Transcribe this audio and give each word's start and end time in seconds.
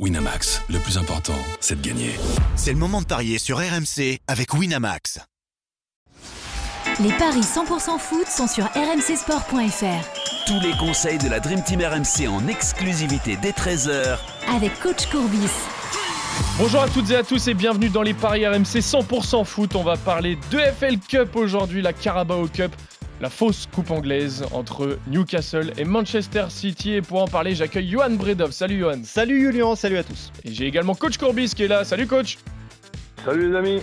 Winamax, 0.00 0.60
le 0.70 0.80
plus 0.80 0.98
important, 0.98 1.38
c'est 1.60 1.80
de 1.80 1.86
gagner. 1.86 2.10
C'est 2.56 2.72
le 2.72 2.78
moment 2.78 3.00
de 3.00 3.06
parier 3.06 3.38
sur 3.38 3.58
RMC 3.58 4.18
avec 4.26 4.52
Winamax. 4.52 5.20
Les 6.98 7.12
paris 7.12 7.42
100% 7.42 8.00
foot 8.00 8.26
sont 8.26 8.48
sur 8.48 8.64
rmcsport.fr. 8.64 10.46
Tous 10.46 10.60
les 10.60 10.76
conseils 10.78 11.18
de 11.18 11.28
la 11.28 11.38
Dream 11.38 11.62
Team 11.62 11.80
RMC 11.80 12.26
en 12.28 12.48
exclusivité 12.48 13.36
dès 13.40 13.52
13h 13.52 14.18
Avec 14.52 14.76
coach 14.80 15.06
Courbis. 15.06 15.48
Bonjour 16.58 16.82
à 16.82 16.88
toutes 16.88 17.10
et 17.12 17.16
à 17.16 17.22
tous 17.22 17.46
et 17.46 17.54
bienvenue 17.54 17.88
dans 17.88 18.02
les 18.02 18.14
paris 18.14 18.44
RMC 18.48 18.80
100% 18.80 19.44
foot. 19.44 19.76
On 19.76 19.84
va 19.84 19.96
parler 19.96 20.36
de 20.50 20.58
FL 20.58 20.98
Cup 20.98 21.36
aujourd'hui, 21.36 21.82
la 21.82 21.92
Carabao 21.92 22.48
Cup 22.48 22.74
la 23.20 23.30
fausse 23.30 23.66
coupe 23.72 23.90
anglaise 23.90 24.44
entre 24.52 24.98
Newcastle 25.06 25.72
et 25.78 25.84
Manchester 25.84 26.46
City. 26.48 26.92
Et 26.92 27.02
pour 27.02 27.22
en 27.22 27.28
parler, 27.28 27.54
j'accueille 27.54 27.88
Johan 27.88 28.10
Bredov. 28.10 28.50
Salut 28.50 28.78
Johan. 28.78 29.02
Salut 29.04 29.40
Julien, 29.40 29.76
salut 29.76 29.98
à 29.98 30.04
tous. 30.04 30.32
Et 30.44 30.52
j'ai 30.52 30.66
également 30.66 30.94
Coach 30.94 31.18
Courbis 31.18 31.50
qui 31.54 31.64
est 31.64 31.68
là. 31.68 31.84
Salut 31.84 32.06
Coach. 32.06 32.38
Salut 33.24 33.50
les 33.50 33.56
amis. 33.56 33.80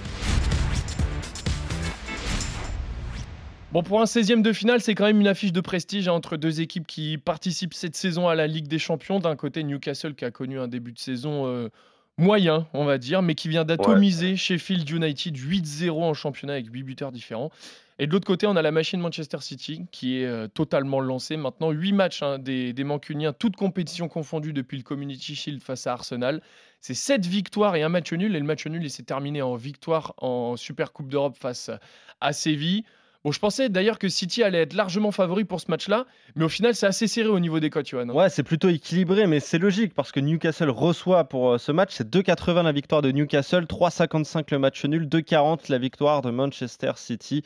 Bon, 3.71 3.83
pour 3.83 4.01
un 4.01 4.03
16e 4.03 4.41
de 4.41 4.51
finale, 4.51 4.81
c'est 4.81 4.95
quand 4.95 5.05
même 5.05 5.21
une 5.21 5.29
affiche 5.29 5.53
de 5.53 5.61
prestige 5.61 6.09
hein, 6.09 6.13
entre 6.13 6.35
deux 6.35 6.59
équipes 6.59 6.85
qui 6.85 7.17
participent 7.17 7.73
cette 7.73 7.95
saison 7.95 8.27
à 8.27 8.35
la 8.35 8.45
Ligue 8.45 8.67
des 8.67 8.79
Champions. 8.79 9.20
D'un 9.20 9.37
côté, 9.37 9.63
Newcastle 9.63 10.13
qui 10.13 10.25
a 10.25 10.31
connu 10.31 10.59
un 10.59 10.67
début 10.67 10.91
de 10.91 10.99
saison 10.99 11.48
euh, 11.48 11.70
moyen, 12.17 12.67
on 12.73 12.85
va 12.85 12.97
dire, 12.97 13.21
mais 13.21 13.35
qui 13.35 13.49
vient 13.49 13.65
d'atomiser 13.65 14.35
Sheffield 14.35 14.89
United 14.89 15.35
8-0 15.35 15.91
en 15.91 16.13
championnat 16.13 16.53
avec 16.53 16.71
8 16.71 16.84
buteurs 16.84 17.11
différents. 17.11 17.51
Et 17.99 18.07
de 18.07 18.11
l'autre 18.11 18.25
côté, 18.25 18.47
on 18.47 18.55
a 18.55 18.61
la 18.61 18.71
machine 18.71 18.99
Manchester 18.99 19.37
City 19.41 19.85
qui 19.91 20.21
est 20.21 20.25
euh, 20.25 20.47
totalement 20.47 21.01
lancée. 21.01 21.37
Maintenant, 21.37 21.70
8 21.70 21.93
matchs 21.93 22.23
hein, 22.23 22.39
des, 22.39 22.73
des 22.73 22.84
Mancuniens, 22.84 23.31
toutes 23.31 23.55
compétitions 23.55 24.07
confondues 24.07 24.53
depuis 24.53 24.77
le 24.77 24.84
Community 24.84 25.35
Shield 25.35 25.61
face 25.61 25.85
à 25.85 25.93
Arsenal. 25.93 26.41
C'est 26.79 26.95
7 26.95 27.27
victoires 27.27 27.75
et 27.75 27.84
un 27.84 27.89
match 27.89 28.12
nul. 28.12 28.35
Et 28.35 28.39
le 28.39 28.45
match 28.45 28.65
nul 28.65 28.89
s'est 28.89 29.03
terminé 29.03 29.43
en 29.43 29.55
victoire 29.55 30.15
en 30.17 30.57
Super 30.57 30.93
Coupe 30.93 31.09
d'Europe 31.09 31.37
face 31.39 31.70
à 32.21 32.34
Séville. 32.34 32.85
Bon, 33.23 33.31
je 33.31 33.39
pensais 33.39 33.69
d'ailleurs 33.69 33.99
que 33.99 34.09
City 34.09 34.41
allait 34.41 34.63
être 34.63 34.73
largement 34.73 35.11
favori 35.11 35.43
pour 35.43 35.61
ce 35.61 35.69
match-là, 35.69 36.05
mais 36.35 36.43
au 36.43 36.49
final, 36.49 36.73
c'est 36.73 36.87
assez 36.87 37.07
serré 37.07 37.29
au 37.29 37.39
niveau 37.39 37.59
des 37.59 37.69
cotes, 37.69 37.87
Johan. 37.87 38.09
Ouais, 38.09 38.29
c'est 38.29 38.41
plutôt 38.41 38.69
équilibré, 38.69 39.27
mais 39.27 39.39
c'est 39.39 39.59
logique 39.59 39.93
parce 39.93 40.11
que 40.11 40.19
Newcastle 40.19 40.71
reçoit 40.71 41.25
pour 41.25 41.51
euh, 41.51 41.57
ce 41.59 41.71
match. 41.71 41.91
C'est 41.93 42.09
2,80 42.09 42.63
la 42.63 42.71
victoire 42.71 43.03
de 43.03 43.11
Newcastle, 43.11 43.65
3,55 43.65 44.45
le 44.49 44.57
match 44.57 44.83
nul, 44.85 45.07
2,40 45.07 45.69
la 45.69 45.77
victoire 45.77 46.23
de 46.23 46.31
Manchester 46.31 46.93
City. 46.95 47.43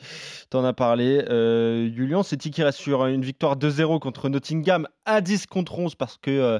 T'en 0.48 0.64
as 0.64 0.72
parlé, 0.72 1.24
euh, 1.28 1.92
Julien. 1.94 2.22
City 2.22 2.50
qui 2.50 2.62
reste 2.62 2.78
sur 2.78 3.04
une 3.04 3.22
victoire 3.22 3.56
2-0 3.56 3.98
contre 4.00 4.30
Nottingham 4.30 4.88
à 5.04 5.20
10 5.20 5.46
contre 5.46 5.78
11 5.78 5.94
parce 5.94 6.16
que, 6.16 6.30
euh, 6.30 6.58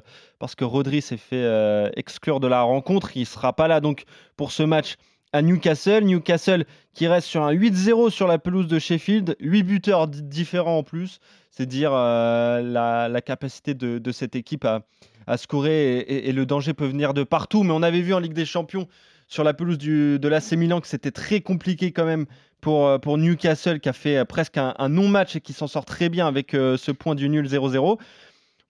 Rodri 0.60 1.00
s'est 1.00 1.16
fait 1.16 1.42
euh, 1.42 1.90
exclure 1.96 2.40
de 2.40 2.46
la 2.46 2.62
rencontre. 2.62 3.16
Il 3.16 3.26
sera 3.26 3.54
pas 3.54 3.68
là 3.68 3.80
donc 3.80 4.04
pour 4.36 4.52
ce 4.52 4.62
match 4.62 4.96
à 5.32 5.42
Newcastle. 5.42 6.04
Newcastle 6.04 6.64
qui 6.94 7.06
reste 7.06 7.28
sur 7.28 7.42
un 7.42 7.52
8-0 7.52 8.10
sur 8.10 8.26
la 8.26 8.38
pelouse 8.38 8.66
de 8.66 8.78
Sheffield, 8.78 9.36
8 9.40 9.62
buteurs 9.62 10.08
différents 10.08 10.78
en 10.78 10.82
plus. 10.82 11.20
C'est 11.50 11.66
dire 11.66 11.90
euh, 11.92 12.60
la, 12.62 13.20
capacité 13.20 13.74
de, 13.74 14.12
cette 14.12 14.36
équipe 14.36 14.64
à, 14.64 14.82
à 15.26 15.36
scorer 15.36 15.98
et, 16.00 16.32
le 16.32 16.46
danger 16.46 16.74
peut 16.74 16.86
venir 16.86 17.14
de 17.14 17.22
partout. 17.22 17.62
Mais 17.62 17.72
on 17.72 17.82
avait 17.82 18.00
vu 18.00 18.14
en 18.14 18.18
Ligue 18.18 18.34
des 18.34 18.46
Champions 18.46 18.88
sur 19.28 19.42
la 19.42 19.54
pelouse 19.54 19.78
du, 19.78 20.18
de 20.18 20.28
l'AC 20.28 20.52
Milan 20.52 20.80
que 20.80 20.86
c'était 20.86 21.10
très 21.10 21.40
compliqué 21.40 21.92
quand 21.92 22.04
même 22.04 22.26
pour, 22.60 22.86
euh, 22.86 22.98
pour 22.98 23.18
Newcastle 23.18 23.80
qui 23.80 23.88
a 23.88 23.92
fait 23.92 24.24
presque 24.24 24.56
un, 24.58 24.88
non-match 24.88 25.36
et 25.36 25.40
qui 25.40 25.52
s'en 25.52 25.66
sort 25.66 25.84
très 25.84 26.08
bien 26.08 26.26
avec 26.26 26.54
euh, 26.54 26.76
ce 26.76 26.90
point 26.92 27.14
du 27.14 27.28
nul 27.28 27.46
0-0. 27.46 27.98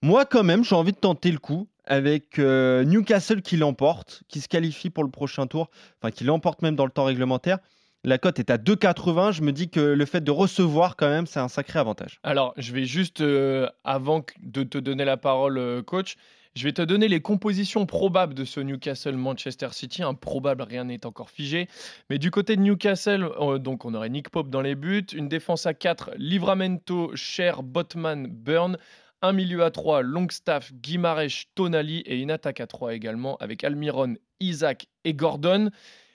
Moi 0.01 0.25
quand 0.25 0.43
même 0.43 0.63
j'ai 0.63 0.75
envie 0.75 0.91
de 0.91 0.97
tenter 0.97 1.31
le 1.31 1.39
coup 1.39 1.67
avec 1.87 2.37
euh, 2.37 2.83
Newcastle 2.83 3.41
qui 3.41 3.57
l'emporte, 3.57 4.23
qui 4.27 4.41
se 4.41 4.47
qualifie 4.47 4.89
pour 4.89 5.03
le 5.03 5.09
prochain 5.09 5.47
tour, 5.47 5.69
enfin 6.01 6.11
qui 6.11 6.23
l'emporte 6.23 6.61
même 6.61 6.75
dans 6.75 6.85
le 6.85 6.91
temps 6.91 7.05
réglementaire. 7.05 7.59
La 8.03 8.17
cote 8.17 8.39
est 8.39 8.51
à 8.51 8.57
2,80. 8.57 9.33
Je 9.33 9.41
me 9.41 9.51
dis 9.51 9.69
que 9.69 9.79
le 9.79 10.05
fait 10.05 10.21
de 10.23 10.31
recevoir, 10.31 10.95
quand 10.95 11.09
même, 11.09 11.25
c'est 11.25 11.39
un 11.39 11.47
sacré 11.47 11.79
avantage. 11.79 12.19
Alors, 12.23 12.53
je 12.55 12.71
vais 12.71 12.85
juste, 12.85 13.21
euh, 13.21 13.67
avant 13.83 14.23
de 14.41 14.63
te 14.63 14.77
donner 14.77 15.03
la 15.03 15.17
parole, 15.17 15.57
euh, 15.57 15.81
coach, 15.81 16.15
je 16.55 16.63
vais 16.63 16.73
te 16.73 16.81
donner 16.81 17.07
les 17.07 17.21
compositions 17.21 17.85
probables 17.85 18.33
de 18.33 18.45
ce 18.45 18.59
Newcastle-Manchester 18.59 19.69
City. 19.71 20.03
Improbable, 20.03 20.63
rien 20.63 20.85
n'est 20.85 21.05
encore 21.05 21.29
figé. 21.29 21.67
Mais 22.09 22.17
du 22.17 22.31
côté 22.31 22.55
de 22.55 22.61
Newcastle, 22.61 23.29
donc 23.59 23.85
on 23.85 23.93
aurait 23.93 24.09
Nick 24.09 24.29
Pope 24.29 24.49
dans 24.49 24.61
les 24.61 24.75
buts, 24.75 25.05
une 25.13 25.27
défense 25.27 25.65
à 25.65 25.73
4, 25.73 26.11
Livramento, 26.17 27.11
Cher, 27.15 27.61
Botman, 27.61 28.27
Burn, 28.27 28.77
un 29.21 29.33
milieu 29.33 29.63
à 29.63 29.71
3, 29.71 30.01
Longstaff, 30.01 30.73
Guimarèche, 30.73 31.47
Tonali 31.55 31.99
et 32.05 32.19
une 32.19 32.31
attaque 32.31 32.59
à 32.59 32.67
3 32.67 32.93
également 32.93 33.37
avec 33.37 33.63
Almiron, 33.63 34.15
Isaac 34.39 34.87
et 35.03 35.13
Gordon. 35.13 35.69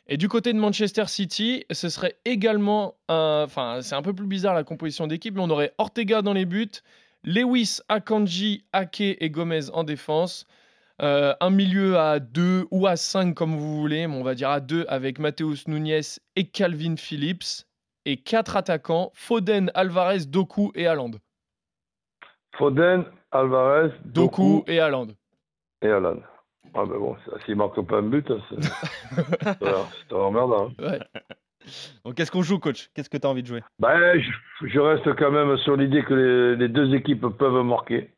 Et 0.06 0.16
du 0.16 0.28
côté 0.28 0.52
de 0.52 0.58
Manchester 0.58 1.06
City, 1.06 1.64
ce 1.70 1.88
serait 1.88 2.18
également. 2.24 2.96
Enfin, 3.08 3.78
c'est 3.82 3.94
un 3.94 4.02
peu 4.02 4.14
plus 4.14 4.26
bizarre 4.26 4.54
la 4.54 4.64
composition 4.64 5.06
d'équipe, 5.06 5.34
mais 5.34 5.42
on 5.42 5.50
aurait 5.50 5.72
Ortega 5.78 6.22
dans 6.22 6.32
les 6.32 6.44
buts, 6.44 6.82
Lewis, 7.24 7.78
Akanji, 7.88 8.64
Ake 8.72 9.00
et 9.00 9.30
Gomez 9.30 9.70
en 9.72 9.84
défense. 9.84 10.46
Euh, 11.00 11.34
un 11.40 11.50
milieu 11.50 11.98
à 11.98 12.20
2 12.20 12.66
ou 12.70 12.86
à 12.86 12.96
5 12.96 13.34
comme 13.34 13.56
vous 13.56 13.80
voulez, 13.80 14.06
mais 14.06 14.16
on 14.16 14.22
va 14.22 14.34
dire 14.34 14.50
à 14.50 14.60
2 14.60 14.86
avec 14.88 15.18
Mateus 15.18 15.66
Nunez 15.66 16.00
et 16.36 16.44
Calvin 16.48 16.96
Phillips. 16.96 17.66
Et 18.04 18.16
4 18.16 18.56
attaquants, 18.56 19.12
Foden, 19.14 19.70
Alvarez, 19.74 20.26
Doku 20.26 20.72
et 20.74 20.86
Haaland. 20.86 21.12
Foden, 22.56 23.04
Alvarez, 23.30 23.92
Doku, 24.04 24.62
et 24.66 24.80
Haaland. 24.80 25.08
Et 25.82 25.88
Haaland. 25.88 26.20
Ah 26.74 26.84
ben 26.86 26.98
bon, 26.98 27.16
s'il 27.44 27.56
marque 27.56 27.80
pas 27.82 27.98
un 27.98 28.02
but, 28.02 28.32
c'est 28.48 30.12
emmerdant. 30.14 30.70
Hein. 30.78 30.82
Ouais. 30.82 31.00
Donc 32.04 32.14
qu'est-ce 32.14 32.30
qu'on 32.30 32.42
joue, 32.42 32.58
coach? 32.58 32.88
Qu'est-ce 32.94 33.10
que 33.10 33.18
tu 33.18 33.26
as 33.26 33.30
envie 33.30 33.42
de 33.42 33.46
jouer? 33.46 33.62
Ben, 33.78 34.20
je, 34.62 34.80
reste 34.80 35.14
quand 35.16 35.30
même 35.30 35.56
sur 35.58 35.76
l'idée 35.76 36.02
que 36.02 36.56
les, 36.58 36.68
deux 36.68 36.94
équipes 36.94 37.26
peuvent 37.38 37.64
marquer. 37.64 38.10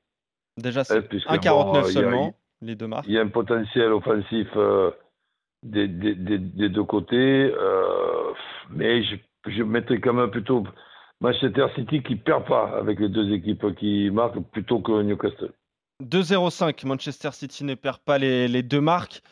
Déjà, 0.56 0.84
c'est 0.84 1.01
1,49 1.01 1.93
seulement, 1.93 2.34
les 2.62 2.77
deux 2.77 2.87
marques. 2.87 3.06
Il 3.09 3.15
y 3.15 3.19
a 3.19 3.22
un 3.22 3.28
potentiel 3.28 3.93
offensif 3.93 4.49
euh, 4.56 4.93
des, 5.65 5.89
des, 5.89 6.15
des, 6.15 6.69
deux 6.69 6.84
côtés, 6.84 7.53
euh, 7.53 8.33
mais 8.71 9.03
je, 9.03 9.16
je 9.47 9.62
mettrais 9.65 9.99
quand 9.99 10.12
même 10.12 10.31
plutôt 10.31 10.65
Manchester 11.20 11.66
City 11.75 12.02
qui 12.02 12.16
perd 12.16 12.47
pas 12.47 12.76
avec 12.78 13.00
les 13.00 13.08
deux 13.08 13.32
équipes 13.32 13.75
qui 13.76 14.10
marquent 14.10 14.41
plutôt 14.52 14.80
que 14.80 15.02
Newcastle. 15.02 15.52
2-0-5, 16.02 16.86
Manchester 16.86 17.30
City 17.32 17.64
ne 17.64 17.75
perd 17.75 17.98
pas 17.98 18.19
les, 18.19 18.62
deux 18.62 18.80
marques. 18.80 19.22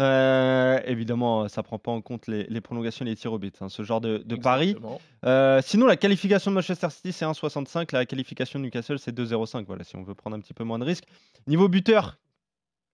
Euh, 0.00 0.80
évidemment, 0.86 1.48
ça 1.48 1.62
prend 1.62 1.78
pas 1.78 1.90
en 1.90 2.00
compte 2.00 2.26
les, 2.26 2.60
prolongations 2.60 3.04
et 3.04 3.08
les 3.08 3.16
tirs 3.16 3.32
au 3.32 3.38
but, 3.38 3.60
hein, 3.60 3.68
ce 3.68 3.82
genre 3.82 4.00
de, 4.00 4.36
pari. 4.36 4.76
Euh, 5.24 5.60
sinon, 5.62 5.86
la 5.86 5.96
qualification 5.96 6.50
de 6.50 6.54
Manchester 6.54 6.90
City, 6.90 7.12
c'est 7.12 7.24
1,65. 7.24 7.92
La 7.92 8.06
qualification 8.06 8.58
de 8.58 8.64
Newcastle, 8.64 8.98
c'est 8.98 9.14
2,05. 9.16 9.64
Voilà, 9.66 9.84
si 9.84 9.96
on 9.96 10.02
veut 10.02 10.14
prendre 10.14 10.36
un 10.36 10.40
petit 10.40 10.54
peu 10.54 10.64
moins 10.64 10.78
de 10.78 10.84
risques. 10.84 11.04
Niveau 11.46 11.68
buteur, 11.68 12.18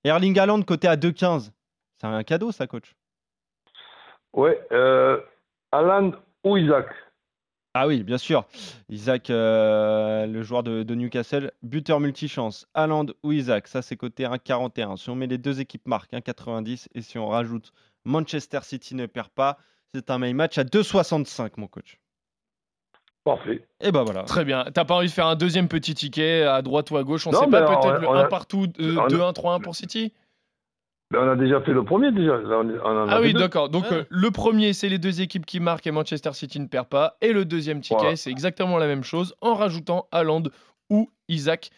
Erling 0.05 0.39
Haaland, 0.39 0.63
côté 0.63 0.89
à 0.89 0.97
2,15. 0.97 1.51
C'est 2.01 2.07
un 2.07 2.23
cadeau, 2.23 2.51
ça, 2.53 2.67
coach? 2.67 2.95
Ouais, 4.33 4.61
euh, 4.73 5.21
Haaland 5.73 6.13
ou 6.45 6.57
Isaac? 6.57 6.87
Ah 7.81 7.87
oui, 7.87 8.03
bien 8.03 8.19
sûr. 8.19 8.45
Isaac, 8.89 9.31
euh, 9.31 10.27
le 10.27 10.43
joueur 10.43 10.65
de, 10.65 10.95
Newcastle, 10.95 11.53
buteur 11.63 12.01
multichance. 12.01 12.67
Haaland 12.75 13.07
ou 13.23 13.31
Isaac, 13.31 13.69
ça 13.69 13.83
c'est 13.83 13.97
côté 13.97 14.25
1,41. 14.25 14.97
Si 14.97 15.11
on 15.11 15.15
met 15.15 15.29
les 15.29 15.39
deux 15.39 15.61
équipes 15.61 15.87
marques, 15.87 16.13
1,90. 16.13 16.89
Et 16.97 17.03
si 17.03 17.19
on 17.19 17.29
rajoute 17.29 17.73
Manchester 18.05 18.59
City 18.63 18.97
ne 18.97 19.07
perd 19.07 19.29
pas, 19.29 19.59
c'est 19.95 20.11
un 20.11 20.19
main 20.19 20.35
match 20.35 20.59
à 20.59 20.65
2,65, 20.65 21.53
mon 21.57 21.69
coach. 21.69 22.01
Parfait. 23.23 23.65
Et 23.81 23.93
ben 23.93 24.03
voilà. 24.03 24.25
Très 24.25 24.45
bien. 24.45 24.65
T'as 24.75 24.85
pas 24.85 24.97
envie 24.97 25.07
de 25.07 25.13
faire 25.13 25.27
un 25.27 25.37
deuxième 25.37 25.69
petit 25.69 25.95
ticket 25.95 26.43
à 26.43 26.63
droite 26.63 26.91
ou 26.91 26.97
à 26.97 27.05
gauche? 27.05 27.29
On 27.29 27.33
sait 27.33 27.47
pas, 27.47 27.63
peut-être 27.63 28.01
le 28.01 28.09
1 28.09 28.25
partout, 28.25 28.67
2-1, 28.67 29.35
3-1 29.35 29.63
pour 29.63 29.77
City? 29.77 30.13
On 31.15 31.29
a 31.29 31.37
déjà 31.37 31.61
fait 31.63 31.73
le 31.73 31.85
premier 31.85 32.13
déjà. 32.13 32.39
ah 33.09 33.21
oui, 33.21 33.33
d'accord. 33.33 33.69
Donc 33.69 33.91
euh, 33.93 34.05
le 34.11 34.31
premier, 34.31 34.73
c'est 34.73 34.89
les 34.89 34.99
deux 34.99 35.21
équipes 35.21 35.47
qui 35.47 35.61
marquent 35.61 35.87
et 35.87 35.91
Manchester 35.91 36.33
City 36.33 36.61
ne 36.61 36.67
perd 36.67 36.89
pas. 36.89 37.17
Et 37.21 37.33
le 37.33 37.45
deuxième 37.45 37.81
ticket, 37.81 38.17
c'est 38.17 38.31
exactement 38.31 38.79
la 38.79 38.87
même 38.87 39.05
chose 39.05 39.35
en 39.41 39.55
rajoutant 39.55 40.07
Haaland 40.13 40.45
ou 40.91 41.11
Isaac. 41.29 41.71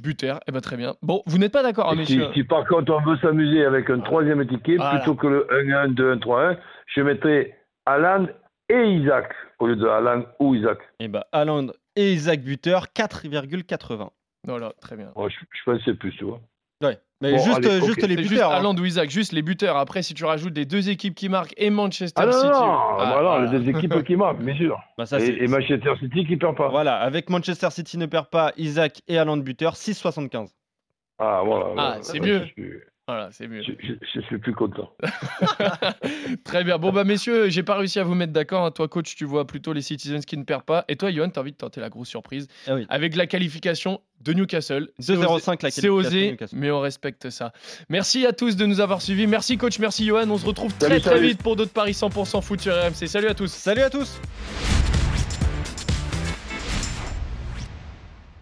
Buteur, 0.00 0.40
eh 0.48 0.52
ben 0.52 0.60
très 0.60 0.76
bien. 0.76 0.96
Bon, 1.02 1.22
vous 1.26 1.36
n'êtes 1.38 1.52
pas 1.52 1.62
d'accord, 1.62 1.92
hein, 1.92 1.94
messieurs 1.94 2.26
si, 2.32 2.42
par 2.42 2.66
contre 2.66 2.92
on 2.92 3.02
veut 3.08 3.18
s'amuser 3.18 3.64
avec 3.64 3.90
un 3.90 4.00
troisième 4.00 4.44
ticket, 4.48 4.76
plutôt 4.76 5.14
que 5.14 5.26
le 5.26 5.46
1-1, 5.50 5.94
2-1, 5.94 6.18
3-1, 6.18 6.58
je 6.86 7.00
mettrai 7.02 7.54
Haaland 7.84 8.26
et 8.70 8.82
Isaac 8.84 9.30
au 9.60 9.66
lieu 9.66 9.76
de 9.76 9.86
Haaland 9.86 10.24
ou 10.40 10.54
Isaac. 10.54 10.78
Eh 10.98 11.08
ben 11.08 11.22
Haaland 11.30 11.68
et 11.94 12.14
Isaac 12.14 12.40
buteur, 12.40 12.86
4,80. 12.96 14.08
Voilà, 14.44 14.72
très 14.80 14.96
bien. 14.96 15.12
je, 15.16 15.28
je 15.28 15.62
pensais 15.70 15.94
plus, 15.94 16.10
tu 16.16 16.24
vois. 16.24 16.40
Ouais. 16.82 16.98
Mais 17.22 17.38
juste, 17.38 17.62
juste 17.84 18.02
les 18.02 18.16
buteurs. 18.16 18.50
Juste 18.50 18.66
hein. 18.66 18.76
ou 18.76 18.84
Isaac, 18.84 19.08
juste 19.08 19.32
les 19.32 19.42
buteurs. 19.42 19.76
Après, 19.76 20.02
si 20.02 20.12
tu 20.12 20.24
rajoutes 20.24 20.56
les 20.56 20.64
deux 20.64 20.90
équipes 20.90 21.14
qui 21.14 21.28
marquent 21.28 21.54
et 21.56 21.70
Manchester 21.70 22.20
ah 22.20 22.26
non, 22.26 22.32
City. 22.32 22.46
Non, 22.46 22.76
ah, 22.98 23.20
voilà, 23.20 23.46
les 23.46 23.58
deux 23.58 23.68
équipes 23.70 24.02
qui 24.02 24.16
marquent, 24.16 24.42
bien 24.42 24.56
sûr. 24.56 24.76
Bah, 24.98 25.06
ça, 25.06 25.20
et, 25.20 25.46
Manchester 25.46 25.92
City 26.00 26.26
qui 26.26 26.36
perd 26.36 26.56
pas. 26.56 26.68
Voilà, 26.68 26.96
avec 26.96 27.30
Manchester 27.30 27.70
City 27.70 27.96
ne 27.96 28.06
perd 28.06 28.26
pas, 28.26 28.52
Isaac 28.56 29.02
et 29.06 29.18
Haaland 29.18 29.36
buteur, 29.36 29.74
6,75. 29.74 30.48
Ah, 31.20 31.42
voilà. 31.44 31.66
Ah, 31.78 31.98
c'est 32.00 32.18
mieux. 32.18 32.44
Voilà, 33.08 33.30
c'est 33.32 33.48
mieux. 33.48 33.62
Je, 33.62 33.72
je- 33.80 33.94
je 34.14 34.20
suis 34.26 34.38
plus 34.38 34.54
content. 34.54 34.92
Très 36.44 36.62
bien. 36.64 36.78
Bon, 36.78 36.92
bah, 36.92 37.02
messieurs, 37.04 37.48
j'ai 37.48 37.62
pas 37.64 37.76
réussi 37.76 37.98
à 37.98 38.04
vous 38.04 38.14
mettre 38.14 38.32
d'accord. 38.32 38.64
hein. 38.64 38.70
Toi, 38.70 38.86
coach, 38.88 39.16
tu 39.16 39.24
vois 39.24 39.46
plutôt 39.46 39.72
les 39.72 39.82
Citizens 39.82 40.20
qui 40.24 40.36
ne 40.36 40.44
perdent 40.44 40.62
pas. 40.64 40.84
Et 40.88 40.96
toi, 40.96 41.10
Johan, 41.10 41.28
tu 41.28 41.38
as 41.38 41.42
envie 41.42 41.50
de 41.52 41.56
tenter 41.56 41.80
la 41.80 41.88
grosse 41.88 42.08
surprise 42.08 42.46
Ah 42.68 42.74
oui. 42.74 42.86
avec 42.88 43.16
la 43.16 43.26
qualification 43.26 44.00
de 44.20 44.32
Newcastle. 44.32 44.88
C'est 45.00 45.14
2-0-5 45.14 45.62
la 45.64 45.68
osé- 45.70 45.80
C'est 45.80 45.88
osé, 45.88 46.36
mais 46.52 46.70
on 46.70 46.78
respecte 46.80 47.28
ça. 47.30 47.52
Merci 47.88 48.24
à 48.24 48.32
tous 48.32 48.54
de 48.56 48.66
nous 48.66 48.80
avoir 48.80 49.02
suivis. 49.02 49.26
Merci, 49.26 49.58
coach. 49.58 49.78
Merci, 49.80 50.06
Johan. 50.06 50.30
On 50.30 50.38
se 50.38 50.46
retrouve 50.46 50.72
très, 50.78 50.88
Salut, 50.88 51.00
très 51.00 51.10
salut. 51.16 51.26
vite 51.28 51.42
pour 51.42 51.56
d'autres 51.56 51.72
paris 51.72 51.92
100% 51.92 52.40
foot 52.40 52.60
sur 52.60 52.72
RMC. 52.72 53.08
Salut 53.08 53.26
à 53.26 53.34
tous. 53.34 53.50
Salut 53.50 53.82
à 53.82 53.90
tous 53.90 54.20